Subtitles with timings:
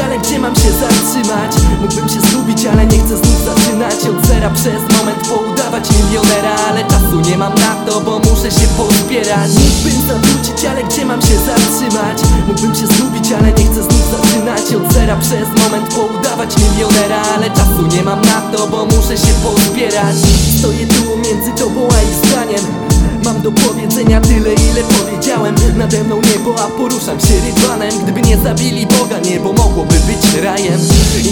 [0.00, 1.52] ale gdzie mam się zatrzymać?
[1.80, 4.50] Mógłbym się zgubić, ale nie chcę znów zaczynać Od zera.
[4.50, 10.08] Przez moment poudawać milionera Ale czasu nie mam na to, bo muszę się pozbierać Mógłbym
[10.08, 12.18] zawrócić, ale gdzie mam się zatrzymać?
[12.48, 15.16] Mógłbym się zgubić, ale nie chcę znów zaczynać Od zera.
[15.16, 20.16] Przez moment poudawać milionera Ale czasu nie mam na to, bo muszę się pozbierać
[20.58, 22.91] Stoję tu między tobą a ich zdaniem
[23.24, 28.36] Mam do powiedzenia tyle ile powiedziałem Nade mną niebo, a poruszam się rydwanem Gdyby nie
[28.38, 30.80] zabili Boga, niebo mogłoby być rajem.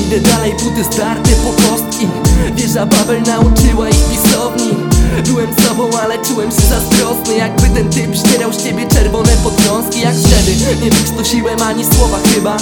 [0.07, 2.09] Idę dalej, buty starte po kostki.
[2.57, 4.71] Wieża Babel nauczyła ich pisowni.
[5.27, 10.15] Byłem sobą, ale czułem się zazdrosny Jakby ten typ ścierał z ciebie czerwone podwiązki Jak
[10.15, 12.57] wtedy nie wykrztusiłem ani słowa chyba.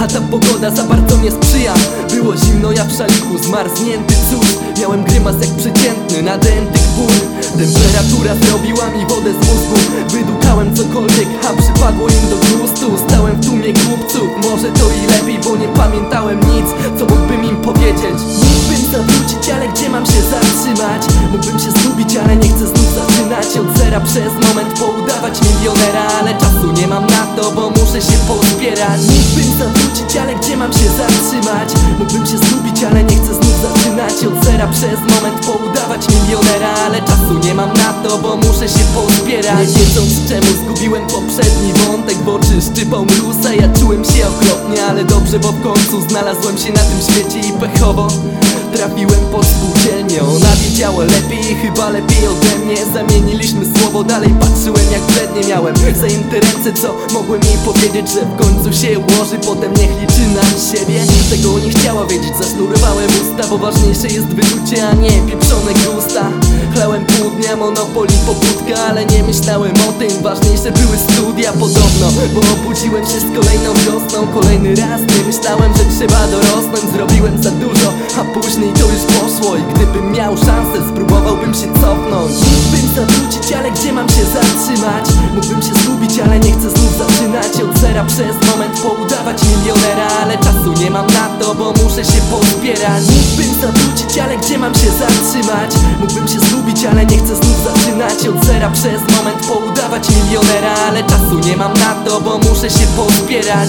[0.00, 1.74] A ta pogoda za bardzo nie sprzyja.
[2.10, 4.48] Było zimno, ja w szaliku zmarznięty Cóż,
[4.80, 9.76] miałem grymas jak przeciętny Nadętych ból Temperatura zrobiła mi wodę z mózgu
[10.08, 15.38] Wydukałem cokolwiek, a przypadło im do gustu Stałem w tłumie głupców, może to i lepiej
[15.44, 16.66] Bo nie pamiętałem nic,
[16.98, 18.18] co mógłbym im powiedzieć
[18.54, 21.02] Mógłbym zawrócić, ale gdzie mam się zatrzymać?
[21.32, 26.34] Mógłbym się zgubić, ale nie chcę znów zaczynać Od zera przez moment poudawać milionera Ale
[26.34, 30.88] czasu nie mam na to, bo muszę się pozbierać Mógłbym zawrócić, ale gdzie mam się
[31.00, 31.68] zatrzymać?
[31.98, 33.13] Mógłbym się zgubić, ale nie
[34.66, 39.68] przez moment poudawać milionera Ale czasu nie mam na to, bo muszę się pozbierać.
[39.68, 45.04] Nie wiedząc czemu zgubiłem poprzedni wątek W oczy szczypał mrusa, ja czułem się okropnie Ale
[45.04, 48.08] dobrze, bo w końcu znalazłem się na tym świecie i pechowo
[48.74, 52.76] Trafiłem pod spółdzielnię, ona wiedziała lepiej chyba lepiej ode mnie.
[52.94, 56.40] Zamieniliśmy słowo, dalej patrzyłem jak blednie miałem Zajęte
[56.82, 59.38] co mogłem jej powiedzieć, że w końcu się ułoży.
[59.46, 61.00] Potem niech liczy na siebie,
[61.30, 66.30] tego nie chciała wiedzieć Zasznurowałem usta, bo ważniejsze jest wyczucie, a nie pieprzone gusta
[66.74, 70.22] Chlałem pół dnia monopoli pobudka, ale nie myślałem o tym.
[70.22, 74.26] Ważniejsze były studia podobno, bo obudziłem się z kolejną wiosną.
[74.40, 76.92] Kolejny raz nie myślałem, że trzeba dorosnąć.
[76.92, 77.50] Zrobiłem za
[79.44, 82.32] poszło I gdybym miał szansę, spróbowałbym się cofnąć.
[82.32, 85.04] Mógłbym zawrócić, ale gdzie mam się zatrzymać?
[85.34, 88.04] Mógłbym się zgubić, ale nie chcę znów zaczynać Od zera.
[88.04, 93.60] Przez moment poudawać milionera Ale czasu nie mam na to, bo muszę się pozbierać Mógłbym
[93.60, 95.70] zawrócić, ale gdzie mam się zatrzymać?
[96.00, 98.70] Mógłbym się zgubić, ale nie chcę znów zaczynać Od zera.
[98.70, 103.68] Przez moment poudawać milionera Ale czasu nie mam na to, bo muszę się pozbierać